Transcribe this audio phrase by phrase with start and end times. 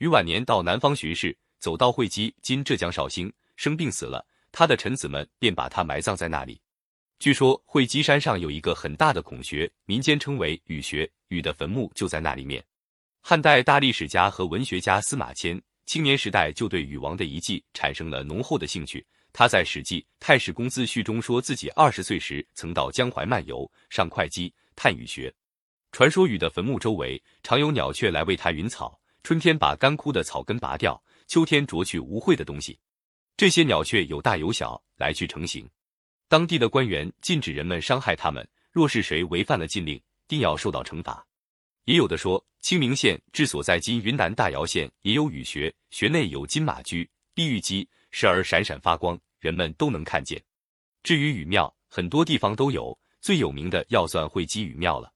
[0.00, 6.58] 禹晚年到南方巡视，走到会稽（今浙江绍兴），生病死了，他的臣子们便把他埋葬在那里。
[7.18, 12.64] 据说会稽山上有一个很大的孔穴，民间称为禹穴，禹的坟墓就在那里面。
[13.20, 19.06] 汉代大历史家和文学家司马迁青年时代就对禹王的遗迹产生了浓厚的兴趣。
[19.34, 25.30] 他在《史记·太史公自序》中说自己二十岁时曾到江淮漫游，上会稽探禹穴。
[25.92, 32.78] 传说禹的坟墓周围常有鸟雀来为他云草，春天把干枯的草根拔掉，秋天啄去污秽的东西。
[33.36, 35.68] 这些鸟雀有大有小，来去成行。
[36.28, 41.26] 当地的官员禁止人们伤害它们，若是谁违反了禁令，定要受到惩罚。
[41.84, 50.40] 也有的说，清明县治所在今云南大姚县也有雨穴，穴内有金马驹、碧玉鸡，时而闪闪发光，人们都能看见。
[51.02, 55.12] 至于雨庙，很多地方都有，最有名的要算会稽雨庙了。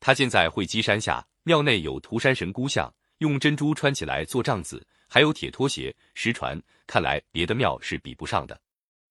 [0.00, 5.94] 它建在会稽山下，庙内有涂山神姑像，用珍珠穿起来做帐子，还有铁拖鞋。
[6.14, 8.58] 实传，看来别的庙是比不上的。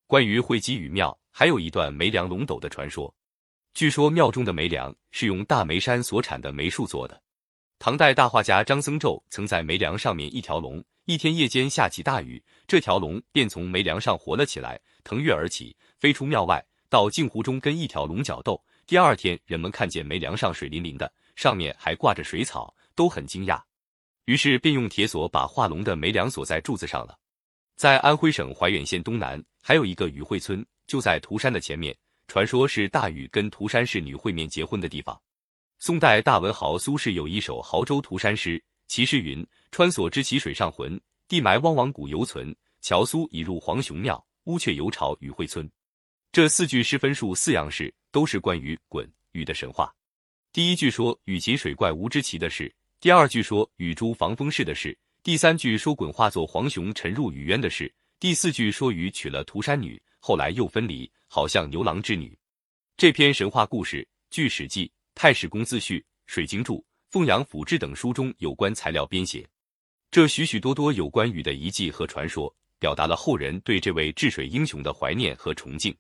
[0.08, 1.18] 关于会稽雨庙。
[1.32, 3.14] 还有一段梅梁龙斗的传说，
[3.74, 7.22] 据说庙中的梅梁是用大梅山所产的梅树做的。
[7.78, 18.62] 唐代大画家张僧昼曾在梅梁上面一条龙，一天夜间下起大雨，这条龙便从梅梁上活了起来，腾跃而起，飞出庙外，到镜湖中跟一条龙角斗。
[18.86, 23.62] 第二天，人们看见梅梁上水淋淋的，上面还挂着水草，都很惊讶，
[24.30, 27.18] 于是便用铁锁把画龙的梅梁锁在柱子上了。
[27.76, 30.64] 在安徽省怀远县东南，还有一个雨会村。
[30.86, 35.20] 就在涂山的前面，传说是大禹跟涂山氏女会面结婚的地方。
[35.80, 42.56] 宋代大文豪苏轼有一首《亳州涂山诗》，其诗云：“穿锁之其水上魂，地埋汪汪古犹存。
[42.82, 45.68] 乔苏已入黄雄庙，乌鹊犹巢禹会村。”
[46.32, 49.92] 这四句诗分数四样式，都是关于鲧禹的神话。
[50.54, 52.72] 第一句说禹擒水怪吴之奇的事，
[53.02, 60.02] 第二句说禹诛防风氏的事，第三句说鲧化作黄熊沉入雨渊的事，第四句说禹娶了涂山女。
[60.20, 62.38] 后来又分离，好像牛郎织女。
[62.98, 66.76] 这篇神话故事，据《史记·太史公自序》《水经注》
[67.10, 69.48] 《凤阳府志》等书中有关材料编写。
[70.12, 75.96] 这许许多多有关禹的遗迹和传说，表达了后人对这位治水英雄的怀念和崇敬。